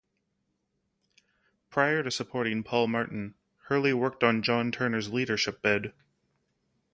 Prior 1.69 2.01
to 2.01 2.09
supporting 2.09 2.63
Paul 2.63 2.87
Martin, 2.87 3.35
Herle 3.69 3.93
worked 3.93 4.23
on 4.23 4.41
John 4.41 4.71
Turner's 4.71 5.11
leadership 5.11 5.61
bid. 5.61 5.93